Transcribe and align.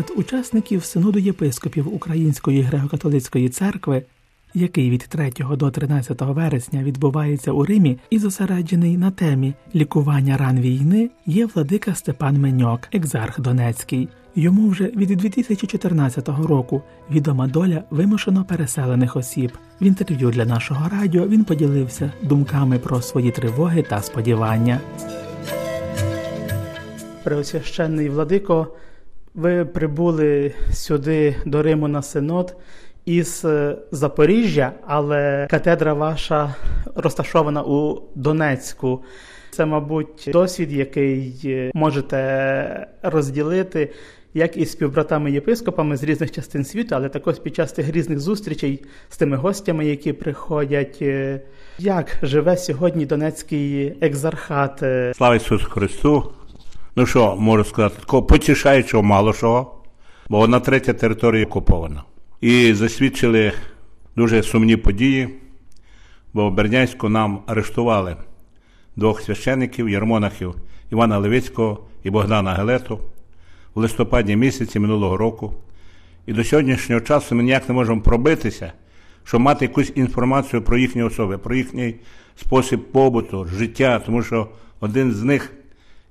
Серед 0.00 0.18
учасників 0.18 0.84
синоду 0.84 1.18
єпископів 1.18 1.94
Української 1.94 2.62
греко-католицької 2.62 3.48
церкви, 3.48 4.02
який 4.54 4.90
від 4.90 5.00
3 5.00 5.32
до 5.56 5.70
13 5.70 6.20
вересня 6.20 6.82
відбувається 6.82 7.52
у 7.52 7.64
Римі 7.64 7.98
і 8.10 8.18
зосереджений 8.18 8.96
на 8.96 9.10
темі 9.10 9.54
лікування 9.74 10.36
ран 10.36 10.60
війни, 10.60 11.10
є 11.26 11.46
владика 11.46 11.94
Степан 11.94 12.40
Меньок, 12.40 12.80
екзарх 12.92 13.40
Донецький. 13.40 14.08
Йому 14.34 14.68
вже 14.68 14.84
від 14.84 15.08
2014 15.08 16.28
року 16.28 16.82
відома 17.10 17.46
доля 17.46 17.82
вимушено 17.90 18.44
переселених 18.44 19.16
осіб. 19.16 19.52
В 19.80 19.84
інтерв'ю 19.84 20.30
для 20.30 20.44
нашого 20.44 20.88
радіо 20.88 21.28
він 21.28 21.44
поділився 21.44 22.12
думками 22.22 22.78
про 22.78 23.02
свої 23.02 23.30
тривоги 23.30 23.82
та 23.82 24.02
сподівання. 24.02 24.80
Преосвященний 27.24 28.08
владико, 28.08 28.68
ви 29.34 29.64
прибули 29.64 30.52
сюди 30.72 31.36
до 31.46 31.62
Риму 31.62 31.88
на 31.88 32.02
синод 32.02 32.56
із 33.04 33.44
е, 33.44 33.76
Запоріжжя, 33.90 34.72
але 34.86 35.46
катедра 35.50 35.94
ваша 35.94 36.54
розташована 36.94 37.62
у 37.62 38.02
Донецьку. 38.14 39.04
Це, 39.50 39.66
мабуть, 39.66 40.30
досвід, 40.32 40.72
який 40.72 41.40
е, 41.44 41.70
можете 41.74 42.86
розділити 43.02 43.92
як 44.34 44.56
із 44.56 44.72
співбратами 44.72 45.32
єпископами 45.32 45.96
з 45.96 46.02
різних 46.02 46.30
частин 46.30 46.64
світу, 46.64 46.94
але 46.94 47.08
також 47.08 47.38
під 47.38 47.56
час 47.56 47.72
тих 47.72 47.90
різних 47.90 48.20
зустрічей 48.20 48.84
з 49.08 49.16
тими 49.16 49.36
гостями, 49.36 49.86
які 49.86 50.12
приходять. 50.12 50.98
Е, 51.02 51.40
як 51.78 52.16
живе 52.22 52.56
сьогодні 52.56 53.06
Донецький 53.06 53.92
екзархат? 54.00 54.82
Слава 55.16 55.36
Ісусу 55.36 55.70
Христу! 55.70 56.32
Ну 56.96 57.06
що 57.06 57.36
можу 57.36 57.64
сказати, 57.64 57.96
такого 58.00 58.22
потішаючого 58.22 59.02
мало 59.02 59.32
що, 59.32 59.70
бо 60.28 60.38
одна 60.38 60.60
третя 60.60 60.92
територія 60.92 61.46
окупована. 61.46 62.02
І 62.40 62.74
засвідчили 62.74 63.52
дуже 64.16 64.42
сумні 64.42 64.76
події, 64.76 65.28
бо 66.32 66.48
в 66.48 66.54
Бердянську 66.54 67.08
нам 67.08 67.42
арештували 67.46 68.16
двох 68.96 69.20
священиків, 69.20 69.88
єрмонахів 69.88 70.54
Івана 70.92 71.18
Левицького 71.18 71.78
і 72.02 72.10
Богдана 72.10 72.54
Гелету 72.54 73.00
в 73.74 73.80
листопаді 73.80 74.36
місяці 74.36 74.78
минулого 74.78 75.16
року. 75.16 75.54
І 76.26 76.32
до 76.32 76.44
сьогоднішнього 76.44 77.00
часу 77.00 77.34
ми 77.34 77.42
ніяк 77.42 77.68
не 77.68 77.74
можемо 77.74 78.00
пробитися, 78.00 78.72
щоб 79.24 79.40
мати 79.40 79.64
якусь 79.64 79.92
інформацію 79.94 80.62
про 80.62 80.78
їхні 80.78 81.02
особи, 81.02 81.38
про 81.38 81.54
їхній 81.54 81.94
спосіб 82.36 82.80
побуту, 82.92 83.44
життя, 83.44 84.02
тому 84.06 84.22
що 84.22 84.48
один 84.80 85.12
з 85.12 85.22
них 85.22 85.52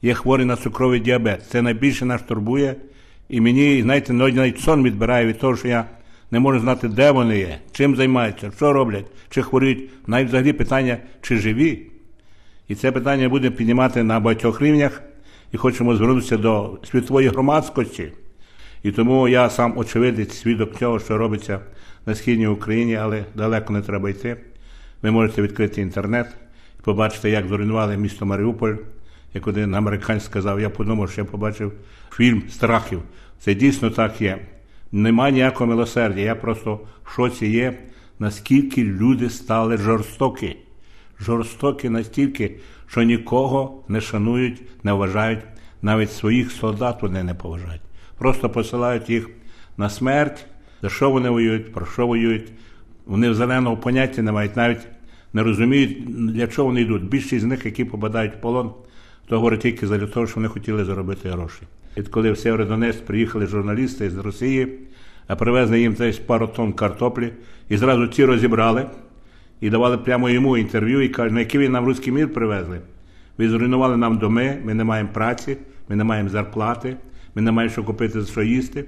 є 0.01 0.13
хворий 0.13 0.45
на 0.45 0.55
цукровий 0.55 0.99
діабет. 0.99 1.43
Це 1.49 1.61
найбільше 1.61 2.05
нас 2.05 2.21
турбує. 2.21 2.75
І 3.29 3.41
мені, 3.41 3.81
знаєте, 3.81 4.13
навіть 4.13 4.59
сон 4.59 4.83
відбирає 4.83 5.25
від 5.25 5.39
того, 5.39 5.55
що 5.55 5.67
я 5.67 5.85
не 6.31 6.39
можу 6.39 6.59
знати, 6.59 6.87
де 6.87 7.11
вони 7.11 7.37
є, 7.37 7.59
чим 7.71 7.95
займаються, 7.95 8.51
що 8.55 8.73
роблять, 8.73 9.05
чи 9.29 9.41
хворіють. 9.41 9.89
Навіть 10.07 10.27
взагалі 10.27 10.53
питання, 10.53 10.97
чи 11.21 11.37
живі. 11.37 11.81
І 12.67 12.75
це 12.75 12.91
питання 12.91 13.29
будемо 13.29 13.55
піднімати 13.55 14.03
на 14.03 14.19
багатьох 14.19 14.61
рівнях 14.61 15.01
і 15.51 15.57
хочемо 15.57 15.95
звернутися 15.95 16.37
до 16.37 16.79
світової 16.83 17.27
громадськості. 17.27 18.11
І 18.83 18.91
тому 18.91 19.27
я 19.27 19.49
сам 19.49 19.77
очевидець 19.77 20.37
свідок 20.37 20.77
цього, 20.77 20.99
що 20.99 21.17
робиться 21.17 21.59
на 22.05 22.15
східній 22.15 22.47
Україні, 22.47 22.95
але 22.95 23.25
далеко 23.35 23.73
не 23.73 23.81
треба 23.81 24.09
йти. 24.09 24.37
Ви 25.01 25.11
можете 25.11 25.41
відкрити 25.41 25.81
інтернет 25.81 26.27
і 26.79 26.81
побачити, 26.81 27.29
як 27.29 27.47
зруйнували 27.47 27.97
місто 27.97 28.25
Маріуполь 28.25 28.75
як 29.33 29.47
один 29.47 29.75
американець 29.75 30.25
сказав, 30.25 30.59
я 30.59 30.69
подумав, 30.69 31.11
що 31.11 31.21
я 31.21 31.25
побачив 31.25 31.71
фільм 32.11 32.43
страхів. 32.49 33.01
Це 33.39 33.55
дійсно 33.55 33.89
так 33.89 34.21
є. 34.21 34.39
Нема 34.91 35.29
ніякого 35.29 35.65
милосердя. 35.65 36.19
Я 36.19 36.35
просто 36.35 36.79
в 37.03 37.11
шоці 37.11 37.47
є, 37.47 37.79
наскільки 38.19 38.83
люди 38.83 39.29
стали 39.29 39.77
жорстокі. 39.77 40.55
Жорстокі 41.19 41.89
настільки, 41.89 42.55
що 42.87 43.03
нікого 43.03 43.83
не 43.87 44.01
шанують, 44.01 44.61
не 44.83 44.93
вважають, 44.93 45.39
навіть 45.81 46.11
своїх 46.11 46.51
солдат 46.51 47.01
вони 47.01 47.23
не 47.23 47.33
поважають. 47.33 47.81
Просто 48.17 48.49
посилають 48.49 49.09
їх 49.09 49.29
на 49.77 49.89
смерть, 49.89 50.45
за 50.81 50.89
що 50.89 51.09
вони 51.09 51.29
воюють, 51.29 51.73
про 51.73 51.85
що 51.85 52.07
воюють. 52.07 52.51
Вони 53.05 53.33
зеленого 53.33 53.77
поняття 53.77 54.21
не 54.21 54.31
мають, 54.31 54.55
навіть 54.55 54.87
не 55.33 55.43
розуміють, 55.43 56.05
для 56.33 56.47
чого 56.47 56.67
вони 56.67 56.81
йдуть. 56.81 57.03
Більшість 57.03 57.41
з 57.41 57.47
них, 57.47 57.65
які 57.65 57.85
попадають 57.85 58.35
в 58.35 58.41
полон, 58.41 58.71
то 59.29 59.35
говорить 59.35 59.59
тільки 59.59 59.87
за 59.87 59.99
того, 59.99 60.27
що 60.27 60.35
вони 60.35 60.47
хотіли 60.47 60.85
заробити 60.85 61.29
гроші. 61.29 61.61
І 61.95 62.01
коли 62.01 62.31
в 62.31 62.37
Сєвєродонецьк 62.37 63.05
приїхали 63.05 63.47
журналісти 63.47 64.09
з 64.09 64.17
Росії, 64.17 64.67
а 65.27 65.35
привезли 65.35 65.79
їм 65.79 65.93
десь 65.93 66.19
пару 66.19 66.47
тонн 66.47 66.73
картоплі, 66.73 67.33
і 67.69 67.77
зразу 67.77 68.07
ці 68.07 68.25
розібрали 68.25 68.85
і 69.61 69.69
давали 69.69 69.97
прямо 69.97 70.29
йому 70.29 70.57
інтерв'ю 70.57 71.01
і 71.01 71.09
кажуть, 71.09 71.33
на 71.33 71.39
який 71.39 71.59
він 71.59 71.71
нам 71.71 71.85
руський 71.85 72.13
мір 72.13 72.33
привезли. 72.33 72.81
Ви 73.37 73.49
зруйнували 73.49 73.97
нам 73.97 74.17
доми, 74.17 74.57
ми 74.63 74.73
не 74.73 74.83
маємо 74.83 75.09
праці, 75.13 75.57
ми 75.89 75.95
не 75.95 76.03
маємо 76.03 76.29
зарплати, 76.29 76.95
ми 77.35 77.41
не 77.41 77.51
маємо 77.51 77.71
що 77.71 77.83
купити, 77.83 78.21
що 78.21 78.43
їсти. 78.43 78.85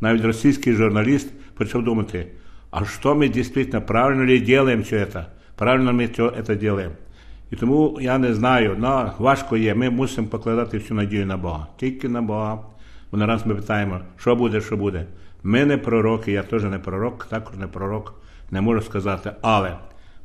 Навіть 0.00 0.24
російський 0.24 0.72
журналіст 0.72 1.30
почав 1.54 1.84
думати, 1.84 2.26
а 2.70 2.84
що 2.84 3.14
ми 3.14 3.28
дійсно 3.28 3.82
правильно 3.82 4.24
ли 4.26 4.56
робимо 4.56 4.82
це? 4.84 5.26
Правильно 5.56 5.92
ми 5.92 6.08
це 6.08 6.22
робимо? 6.62 6.90
І 7.52 7.56
тому 7.56 7.98
я 8.00 8.18
не 8.18 8.34
знаю, 8.34 8.76
ну, 8.78 9.10
важко 9.18 9.56
є. 9.56 9.74
Ми 9.74 9.90
мусимо 9.90 10.26
покладати 10.26 10.78
всю 10.78 10.96
надію 10.96 11.26
на 11.26 11.36
Бога. 11.36 11.66
Тільки 11.76 12.08
на 12.08 12.22
Бога. 12.22 12.58
Бо 13.10 13.18
не 13.18 13.26
раз 13.26 13.46
ми 13.46 13.54
питаємо, 13.54 14.00
що 14.16 14.36
буде, 14.36 14.60
що 14.60 14.76
буде. 14.76 15.06
Ми 15.42 15.64
не 15.64 15.78
пророки, 15.78 16.32
я 16.32 16.42
теж 16.42 16.64
не 16.64 16.78
пророк, 16.78 17.24
також 17.24 17.56
не 17.56 17.66
пророк, 17.66 18.14
не 18.50 18.60
можу 18.60 18.80
сказати. 18.80 19.32
Але 19.42 19.76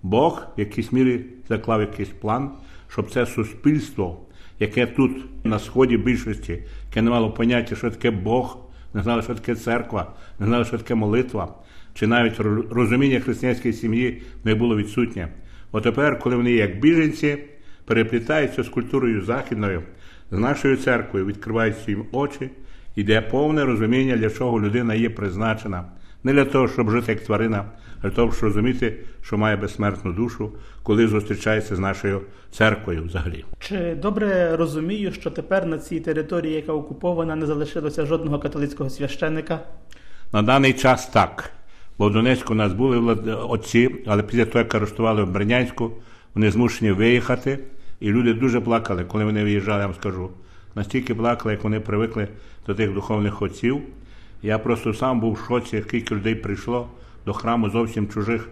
Бог 0.03 0.41
в 0.57 0.59
якійсь 0.59 0.91
мірі 0.91 1.25
заклав 1.49 1.81
якийсь 1.81 2.09
план, 2.09 2.51
щоб 2.87 3.11
це 3.11 3.25
суспільство, 3.25 4.19
яке 4.59 4.85
тут 4.85 5.11
на 5.45 5.59
сході 5.59 5.97
більшості, 5.97 6.63
яке 6.87 7.01
не 7.01 7.09
мало 7.09 7.31
поняття, 7.31 7.75
що 7.75 7.91
таке 7.91 8.11
Бог, 8.11 8.57
не 8.93 9.03
знало, 9.03 9.21
що 9.21 9.35
таке 9.35 9.55
церква, 9.55 10.13
не 10.39 10.45
знало, 10.45 10.65
що 10.65 10.77
таке 10.77 10.95
молитва, 10.95 11.53
чи 11.93 12.07
навіть 12.07 12.39
розуміння 12.69 13.19
християнської 13.19 13.73
сім'ї 13.73 14.21
не 14.43 14.55
було 14.55 14.77
відсутнє. 14.77 15.27
От 15.71 15.83
тепер, 15.83 16.19
коли 16.19 16.35
вони, 16.35 16.51
як 16.51 16.79
біженці, 16.79 17.37
переплітаються 17.85 18.63
з 18.63 18.69
культурою 18.69 19.21
західною, 19.21 19.83
з 20.31 20.37
нашою 20.37 20.77
церквою, 20.77 21.25
відкриваються 21.25 21.91
їм 21.91 22.05
очі, 22.11 22.49
йде 22.95 23.21
повне 23.21 23.65
розуміння, 23.65 24.17
для 24.17 24.29
чого 24.29 24.61
людина 24.61 24.93
є 24.93 25.09
призначена. 25.09 25.85
Не 26.23 26.33
для 26.33 26.45
того, 26.45 26.67
щоб 26.67 26.91
жити 26.91 27.11
як 27.11 27.21
тварина, 27.21 27.65
а 28.01 28.01
для 28.01 28.15
того, 28.15 28.31
щоб 28.31 28.43
розуміти, 28.43 28.97
що 29.21 29.37
має 29.37 29.55
безсмертну 29.55 30.13
душу, 30.13 30.51
коли 30.83 31.07
зустрічається 31.07 31.75
з 31.75 31.79
нашою 31.79 32.21
церквою 32.51 33.03
взагалі. 33.03 33.45
Чи 33.59 33.95
добре 33.95 34.57
розумію, 34.57 35.11
що 35.11 35.31
тепер 35.31 35.65
на 35.65 35.77
цій 35.77 35.99
території, 35.99 36.53
яка 36.53 36.73
окупована, 36.73 37.35
не 37.35 37.45
залишилося 37.45 38.05
жодного 38.05 38.39
католицького 38.39 38.89
священика? 38.89 39.59
На 40.33 40.41
даний 40.41 40.73
час 40.73 41.07
так. 41.07 41.51
Бо 41.97 42.09
в 42.09 42.13
Донецьку 42.13 42.53
у 42.53 42.55
нас 42.55 42.73
були 42.73 42.97
отці, 43.33 43.89
але 44.05 44.23
після 44.23 44.45
того, 44.45 44.59
як 44.59 44.75
арештували 44.75 45.23
в 45.23 45.31
Бернянську, 45.31 45.91
вони 46.35 46.51
змушені 46.51 46.91
виїхати, 46.91 47.59
і 47.99 48.09
люди 48.09 48.33
дуже 48.33 48.61
плакали, 48.61 49.05
коли 49.05 49.25
вони 49.25 49.43
виїжджали, 49.43 49.79
я 49.79 49.85
вам 49.87 49.95
скажу. 49.95 50.29
Настільки 50.75 51.15
плакали, 51.15 51.53
як 51.53 51.63
вони 51.63 51.79
привикли 51.79 52.27
до 52.67 52.75
тих 52.75 52.93
духовних 52.93 53.41
отців. 53.41 53.81
Я 54.41 54.59
просто 54.59 54.93
сам 54.93 55.19
був 55.19 55.33
в 55.33 55.47
шоці, 55.47 55.83
скільки 55.87 56.15
людей 56.15 56.35
прийшло 56.35 56.89
до 57.25 57.33
храму 57.33 57.69
зовсім 57.69 58.07
чужих. 58.07 58.49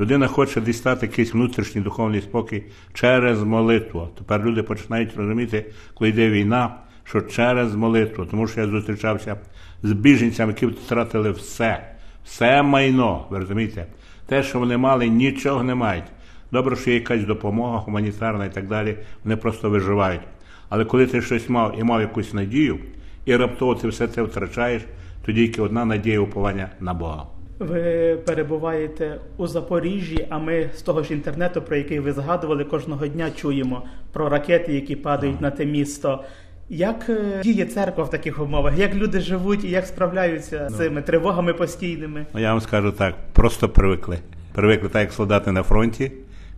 Людина 0.00 0.26
хоче 0.26 0.60
дістати 0.60 1.06
якийсь 1.06 1.34
внутрішній 1.34 1.80
духовний 1.80 2.20
спокій 2.20 2.62
через 2.92 3.42
молитву. 3.42 4.08
Тепер 4.18 4.44
люди 4.44 4.62
починають 4.62 5.16
розуміти, 5.16 5.66
коли 5.94 6.10
йде 6.10 6.30
війна, 6.30 6.76
що 7.04 7.20
через 7.20 7.74
молитву, 7.74 8.26
тому 8.30 8.46
що 8.46 8.60
я 8.60 8.66
зустрічався 8.66 9.36
з 9.82 9.92
біженцями, 9.92 10.52
які 10.52 10.66
втратили 10.66 11.30
все. 11.30 11.95
Все 12.26 12.62
майно, 12.62 13.26
ви 13.30 13.38
розумієте? 13.38 13.86
Те, 14.26 14.42
що 14.42 14.58
вони 14.58 14.76
мали, 14.76 15.08
нічого 15.08 15.62
не 15.62 15.74
мають. 15.74 16.04
Добре, 16.52 16.76
що 16.76 16.90
є 16.90 16.96
якась 16.96 17.24
допомога 17.24 17.78
гуманітарна 17.78 18.44
і 18.44 18.52
так 18.52 18.68
далі, 18.68 18.96
вони 19.24 19.36
просто 19.36 19.70
виживають. 19.70 20.20
Але 20.68 20.84
коли 20.84 21.06
ти 21.06 21.22
щось 21.22 21.48
мав 21.48 21.74
і 21.78 21.84
мав 21.84 22.00
якусь 22.00 22.34
надію, 22.34 22.78
і 23.24 23.36
раптово 23.36 23.74
ти 23.74 23.88
все 23.88 24.08
це 24.08 24.22
втрачаєш, 24.22 24.82
тоді 25.26 25.46
тільки 25.46 25.62
одна 25.62 25.84
надія 25.84 26.20
уповання 26.20 26.68
на 26.80 26.94
Бога. 26.94 27.26
Ви 27.58 28.18
перебуваєте 28.26 29.20
у 29.36 29.46
Запоріжжі, 29.46 30.26
а 30.30 30.38
ми 30.38 30.70
з 30.74 30.82
того 30.82 31.02
ж 31.02 31.12
інтернету, 31.12 31.62
про 31.62 31.76
який 31.76 32.00
ви 32.00 32.12
згадували, 32.12 32.64
кожного 32.64 33.06
дня 33.06 33.30
чуємо 33.36 33.82
про 34.12 34.28
ракети, 34.28 34.74
які 34.74 34.96
падають 34.96 35.36
ага. 35.40 35.42
на 35.42 35.50
те 35.50 35.64
місто. 35.66 36.24
Як 36.68 37.08
е, 37.08 37.40
діє 37.42 37.66
церква 37.66 38.04
в 38.04 38.10
таких 38.10 38.42
умовах? 38.42 38.78
Як 38.78 38.94
люди 38.94 39.20
живуть 39.20 39.64
і 39.64 39.70
як 39.70 39.86
справляються 39.86 40.68
з 40.68 40.72
ну. 40.72 40.78
цими 40.78 41.02
тривогами 41.02 41.54
постійними? 41.54 42.26
Ну, 42.34 42.40
я 42.40 42.52
вам 42.52 42.60
скажу 42.60 42.92
так: 42.92 43.14
просто 43.32 43.68
привикли. 43.68 44.18
Привикли 44.52 44.88
так, 44.88 45.02
як 45.02 45.12
солдати 45.12 45.52
на 45.52 45.62
фронті, 45.62 46.12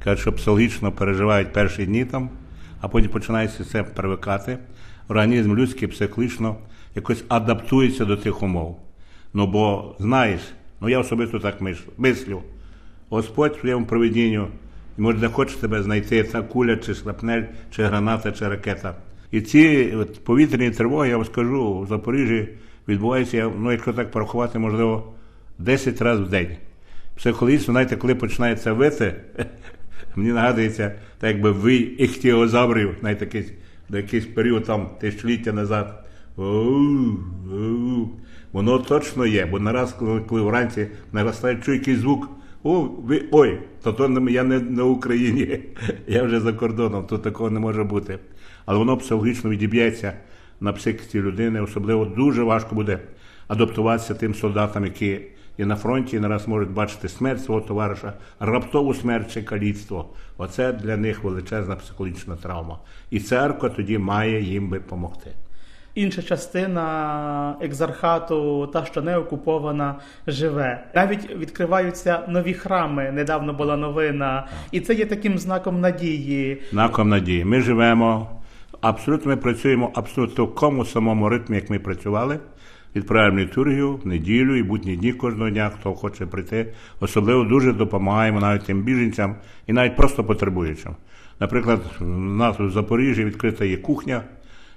кажуть, 0.05 0.21
що 0.21 0.33
психологічно 0.33 0.93
переживають 0.93 1.53
перші 1.53 1.87
дні 1.87 2.05
там, 2.05 2.31
а 2.81 2.89
потім 2.89 3.11
починається 3.11 3.65
це 3.65 3.83
привикати. 3.83 4.59
Організм 5.09 5.57
людський 5.57 5.89
психологічно, 5.89 6.57
якось 6.95 7.25
адаптується 7.29 8.05
до 8.05 8.17
тих 8.17 8.43
умов. 8.43 8.81
Ну 9.35 9.47
бо 9.47 9.95
знаєш, 9.99 10.41
ну 10.81 10.89
я 10.89 10.99
особисто 10.99 11.39
так 11.39 11.61
мислю. 11.99 12.43
Господь 13.09 13.57
в 13.57 13.61
своєму 13.61 13.87
проведінню 13.87 14.49
може 14.99 15.19
де 15.19 15.29
хоче 15.29 15.57
тебе 15.57 15.83
знайти, 15.83 16.23
та 16.23 16.43
куля, 16.43 16.77
чи 16.77 16.95
шрапнель, 16.95 17.43
чи 17.71 17.85
граната, 17.85 18.33
чи 18.33 18.49
ракета. 18.49 18.95
І 19.31 19.41
ці 19.41 19.95
от, 19.97 20.25
повітряні 20.25 20.71
тривоги, 20.71 21.09
я 21.09 21.17
вам 21.17 21.27
скажу, 21.27 21.81
в 21.81 21.87
Запоріжжі 21.87 22.49
відбуваються, 22.89 23.53
ну 23.59 23.73
якщо 23.73 23.93
так 23.93 24.11
порахувати, 24.11 24.59
можливо, 24.59 25.13
10 25.59 26.03
разів 26.03 26.27
в 26.27 26.29
день. 26.29 26.49
Психологічно, 27.17 27.73
знаєте, 27.73 27.97
коли 27.97 28.15
починається 28.15 28.73
вити, 28.73 29.15
мені 30.17 30.33
нагадується, 30.33 30.93
так 31.19 31.31
якби 31.31 31.51
ви 31.51 31.75
іхтіозаврів, 31.77 32.97
знаєте, 33.01 33.25
якийсь, 33.25 33.53
якийсь 33.91 34.27
період 34.27 34.65
там 34.65 34.91
тисячоліття 35.01 35.53
назад. 35.53 36.05
Воно 38.53 38.79
точно 38.79 39.27
є, 39.27 39.47
бо 39.47 39.61
нараз, 39.61 39.93
коли 40.29 40.43
вранці 40.43 40.87
наростає, 41.13 41.57
чую 41.65 41.79
якийсь 41.79 41.99
звук. 41.99 42.31
О, 42.63 42.81
ви, 42.81 43.25
ой, 43.31 43.59
то 43.83 43.93
то 43.93 44.29
я 44.31 44.45
не 44.45 44.61
на 44.61 44.85
Україні, 44.85 45.61
я 46.07 46.23
вже 46.23 46.41
за 46.41 46.53
кордоном, 46.53 47.07
тут 47.07 47.23
такого 47.23 47.51
не 47.51 47.61
може 47.61 47.85
бути. 47.85 48.19
Але 48.69 48.79
воно 48.79 48.97
психологічно 48.97 49.51
відіб'ється 49.51 50.13
на 50.61 50.73
психіці 50.73 51.21
людини, 51.21 51.61
особливо 51.61 52.05
дуже 52.05 52.43
важко 52.43 52.75
буде 52.75 52.99
адаптуватися 53.47 54.15
тим 54.15 54.35
солдатам, 54.35 54.85
які 54.85 55.21
є 55.59 55.67
на 55.67 55.77
фронті 55.77 56.17
і 56.17 56.21
нараз 56.21 56.49
можуть 56.49 56.71
бачити 56.71 57.09
смерть 57.09 57.45
свого 57.45 57.61
товариша, 57.61 58.13
раптову 58.41 58.95
смерть 58.95 59.33
чи 59.33 59.43
каліцтво. 59.43 60.09
Оце 60.39 60.73
для 60.73 60.97
них 60.97 61.25
величезна 61.25 61.77
психологічна 61.77 62.37
травма. 62.37 62.79
І 63.11 63.21
церква 63.21 63.69
тоді 63.69 63.99
має 63.99 64.43
їм 64.43 64.69
би 64.69 64.79
допомогти. 64.79 65.31
Інша 65.95 66.23
частина 66.23 67.57
екзархату, 67.61 68.67
та 68.67 68.85
що 68.85 69.03
не 69.03 69.17
окупована, 69.17 69.95
живе. 70.27 70.85
Навіть 70.95 71.37
відкриваються 71.37 72.23
нові 72.29 72.55
храми. 72.55 73.11
Недавно 73.13 73.53
була 73.53 73.77
новина, 73.77 74.47
і 74.73 74.81
це 74.81 74.95
є 74.95 75.07
таким 75.07 75.39
знаком 75.39 75.81
надії. 75.81 76.63
Знаком 76.71 77.09
надії. 77.09 77.45
Ми 77.45 77.61
живемо 77.61 78.38
абсолютно. 78.81 79.31
Ми 79.31 79.37
працюємо 79.37 79.91
абсолютно 79.95 80.45
в 80.45 80.49
такому 80.49 80.85
самому 80.85 81.29
ритмі, 81.29 81.57
як 81.57 81.71
ми 81.71 81.79
працювали. 81.79 82.39
Відправляємо 82.97 83.39
літургію 83.39 83.97
в 83.97 84.07
неділю 84.07 84.57
і 84.57 84.63
будні 84.63 84.97
дні 84.97 85.13
кожного 85.13 85.51
дня, 85.51 85.71
хто 85.81 85.95
хоче 85.95 86.27
прийти. 86.27 86.73
Особливо 87.01 87.45
дуже 87.45 87.73
допомагаємо 87.73 88.41
навіть 88.41 88.65
тим 88.65 88.83
біженцям 88.83 89.37
і 89.67 89.73
навіть 89.73 89.97
просто 89.97 90.25
потребуючим. 90.25 90.93
Наприклад, 91.41 91.81
у 92.01 92.05
нас 92.05 92.61
у 92.61 92.71
Запоріжжі 92.71 93.25
відкрита 93.25 93.65
є 93.65 93.77
кухня 93.77 94.23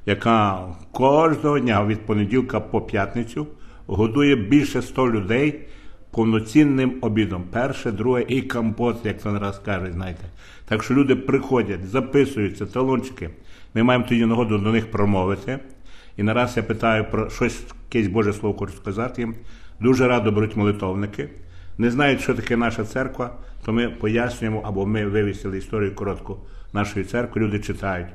яка 0.06 0.68
кожного 0.92 1.59
дня 1.59 1.86
від 1.86 2.06
понеділка 2.06 2.59
по 2.59 2.81
п'ятницю 2.81 3.47
годує 3.88 4.36
більше 4.36 4.81
100 4.81 5.12
людей 5.12 5.62
повноцінним 6.11 6.93
обідом. 7.01 7.43
Перше, 7.51 7.91
друге 7.91 8.25
і 8.27 8.41
компот, 8.41 9.05
як 9.05 9.21
це 9.21 9.39
раз 9.39 9.61
кажуть, 9.65 9.93
знаєте. 9.93 10.23
Так 10.65 10.83
що 10.83 10.93
люди 10.93 11.15
приходять, 11.15 11.87
записуються, 11.87 12.65
талончики. 12.65 13.29
Ми 13.73 13.83
маємо 13.83 14.05
тоді 14.09 14.25
нагоду 14.25 14.57
до 14.57 14.71
них 14.71 14.91
промовити. 14.91 15.59
І 16.17 16.23
нараз 16.23 16.57
я 16.57 16.63
питаю 16.63 17.05
про 17.11 17.29
щось, 17.29 17.63
якесь 17.91 18.11
Боже 18.11 18.33
Слово 18.33 18.57
хочу 18.57 18.73
сказати 18.73 19.21
їм. 19.21 19.35
Дуже 19.79 20.07
радо 20.07 20.31
беруть 20.31 20.55
молитовники. 20.55 21.29
Не 21.77 21.91
знають, 21.91 22.21
що 22.21 22.33
таке 22.33 22.57
наша 22.57 22.85
церква, 22.85 23.35
то 23.65 23.73
ми 23.73 23.89
пояснюємо, 23.89 24.61
або 24.65 24.85
ми 24.85 25.05
вивісили 25.05 25.57
історію 25.57 25.95
коротку 25.95 26.37
нашої 26.73 27.05
церкви, 27.05 27.41
люди 27.41 27.59
читають. 27.59 28.07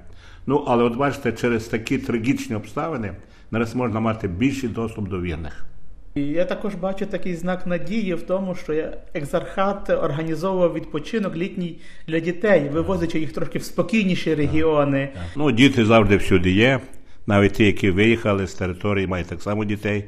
Ну, 0.46 0.64
але 0.66 0.84
от 0.84 0.96
бачите, 0.96 1.32
через 1.32 1.64
такі 1.64 1.98
трагічні 1.98 2.56
обставини 2.56 3.12
зараз 3.50 3.74
можна 3.74 4.00
мати 4.00 4.28
більший 4.28 4.68
доступ 4.68 5.08
до 5.08 5.20
вірних. 5.20 5.66
І 6.16 6.20
Я 6.20 6.44
також 6.44 6.74
бачу 6.74 7.06
такий 7.06 7.34
знак 7.34 7.66
надії 7.66 8.14
в 8.14 8.22
тому, 8.22 8.54
що 8.54 8.84
екзархат 9.14 9.90
організовував 9.90 10.74
відпочинок 10.74 11.36
літній 11.36 11.78
для 12.06 12.20
дітей, 12.20 12.68
вивозячи 12.68 13.20
їх 13.20 13.32
трошки 13.32 13.58
в 13.58 13.62
спокійніші 13.62 14.34
регіони. 14.34 15.08
Ну, 15.36 15.50
діти 15.50 15.84
завжди 15.84 16.16
всюди 16.16 16.50
є. 16.50 16.80
Навіть 17.26 17.52
ті, 17.52 17.64
які 17.64 17.90
виїхали 17.90 18.46
з 18.46 18.54
території, 18.54 19.06
мають 19.06 19.26
так 19.26 19.42
само 19.42 19.64
дітей. 19.64 20.04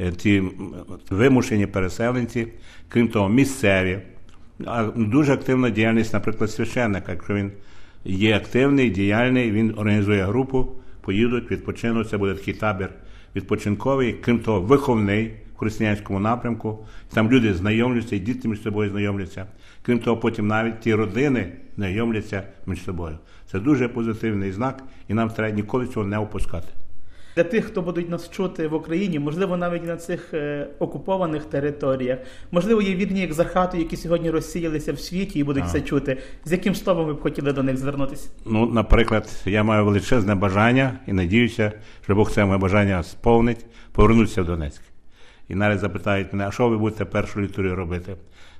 Е, 0.00 0.12
ті 0.12 0.42
вимушені 1.10 1.66
переселенці, 1.66 2.48
крім 2.88 3.08
того, 3.08 3.28
місцеві. 3.28 3.98
Дуже 4.96 5.32
активна 5.32 5.70
діяльність, 5.70 6.12
наприклад, 6.12 6.50
священника, 6.50 7.12
якщо 7.12 7.34
він 7.34 7.52
є 8.04 8.36
активний, 8.36 8.90
діяльний, 8.90 9.50
він 9.50 9.74
організує 9.76 10.24
групу, 10.24 10.68
поїдуть, 11.00 11.50
відпочинуть. 11.50 12.08
Це 12.08 12.18
буде 12.18 12.34
такий 12.34 12.54
табір 12.54 12.88
відпочинковий, 13.36 14.12
крім 14.12 14.38
того, 14.38 14.60
виховний 14.60 15.30
християнському 15.58 16.20
напрямку. 16.20 16.86
Там 17.14 17.30
люди 17.30 17.54
знайомляться, 17.54 18.16
і 18.16 18.18
діти 18.18 18.48
між 18.48 18.62
собою 18.62 18.90
знайомляться. 18.90 19.46
Крім 19.82 19.98
того, 19.98 20.16
потім 20.16 20.46
навіть 20.46 20.80
ті 20.80 20.94
родини 20.94 21.52
знайомляться 21.76 22.42
між 22.66 22.84
собою. 22.84 23.18
Це 23.50 23.60
дуже 23.60 23.88
позитивний 23.88 24.52
знак, 24.52 24.82
і 25.08 25.14
нам 25.14 25.30
треба 25.30 25.56
ніколи 25.56 25.86
цього 25.86 26.06
не 26.06 26.18
опускати 26.18 26.68
для 27.38 27.44
тих, 27.44 27.64
хто 27.64 27.82
будуть 27.82 28.10
нас 28.10 28.30
чути 28.30 28.68
в 28.68 28.74
Україні, 28.74 29.18
можливо, 29.18 29.56
навіть 29.56 29.84
на 29.84 29.96
цих 29.96 30.34
е, 30.34 30.66
окупованих 30.78 31.44
територіях, 31.44 32.18
можливо, 32.50 32.82
є 32.82 32.94
вірні 32.94 33.24
екзархати, 33.24 33.78
які 33.78 33.96
сьогодні 33.96 34.30
розсіялися 34.30 34.92
в 34.92 34.98
світі 34.98 35.38
і 35.38 35.44
будуть 35.44 35.64
а. 35.66 35.68
це 35.68 35.80
чути. 35.80 36.18
З 36.44 36.52
яким 36.52 36.74
словом 36.74 37.06
ви 37.06 37.14
б 37.14 37.20
хотіли 37.20 37.52
до 37.52 37.62
них 37.62 37.76
звернутися? 37.76 38.28
Ну, 38.46 38.66
наприклад, 38.66 39.42
я 39.44 39.62
маю 39.62 39.84
величезне 39.84 40.34
бажання 40.34 40.98
і 41.06 41.12
надіюся, 41.12 41.72
що 42.04 42.14
Бог 42.14 42.30
це 42.30 42.44
моє 42.44 42.58
бажання 42.58 43.02
сповнить, 43.02 43.66
повернутися 43.92 44.42
в 44.42 44.46
Донецьк. 44.46 44.82
І 45.48 45.54
навіть 45.54 45.78
запитають 45.78 46.32
мене, 46.32 46.48
а 46.48 46.50
що 46.50 46.68
ви 46.68 46.78
будете 46.78 47.04
першу 47.04 47.40
літурію 47.40 47.76
робити? 47.76 48.16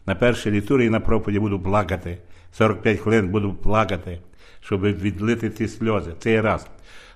На 0.06 0.14
першій 0.14 0.50
літурії 0.50 0.90
на 0.90 1.00
проповіді 1.00 1.38
буду 1.38 1.60
плакати. 1.60 2.18
45 2.52 3.00
хвилин 3.00 3.28
буду 3.28 3.54
плакати, 3.54 4.20
щоб 4.60 4.80
відлити 4.82 5.50
ті 5.50 5.68
сльози. 5.68 6.12
Це 6.18 6.30
є 6.30 6.42
раз. 6.42 6.66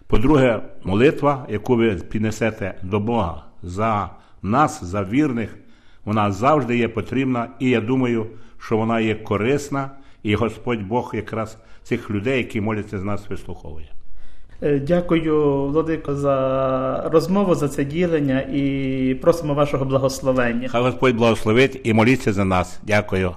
По-друге, 0.06 0.60
молитва, 0.84 1.46
яку 1.48 1.76
ви 1.76 1.94
піднесете 1.94 2.74
до 2.82 3.00
Бога 3.00 3.44
за 3.62 4.10
нас, 4.42 4.84
за 4.84 5.04
вірних, 5.04 5.56
вона 6.04 6.32
завжди 6.32 6.76
є 6.76 6.88
потрібна, 6.88 7.48
і 7.58 7.70
я 7.70 7.80
думаю, 7.80 8.26
що 8.58 8.76
вона 8.76 9.00
є 9.00 9.14
корисна, 9.14 9.90
і 10.22 10.34
Господь 10.34 10.82
Бог 10.82 11.10
якраз 11.14 11.58
цих 11.82 12.10
людей, 12.10 12.38
які 12.38 12.60
моляться 12.60 12.98
з 12.98 13.02
нас, 13.02 13.30
вислуховує. 13.30 13.88
Е, 14.64 14.78
дякую, 14.78 15.66
Владико, 15.66 16.14
за 16.14 17.08
розмову, 17.12 17.54
за 17.54 17.68
це 17.68 17.84
ділення 17.84 18.40
і 18.40 19.16
просимо 19.22 19.54
вашого 19.54 19.84
благословення. 19.84 20.68
Хай 20.68 20.82
Господь 20.82 21.16
благословить 21.16 21.80
і 21.84 21.92
моліться 21.92 22.32
за 22.32 22.44
нас. 22.44 22.80
Дякую. 22.82 23.30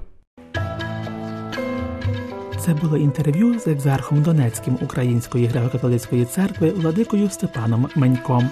Це 2.58 2.74
було 2.82 2.96
інтерв'ю 2.96 3.58
з 3.58 3.66
екзархом 3.66 4.22
Донецьким 4.22 4.78
Української 4.82 5.48
греко-католицької 5.48 6.24
церкви 6.24 6.70
Владикою 6.70 7.28
Степаном 7.30 7.88
Меньком. 7.96 8.50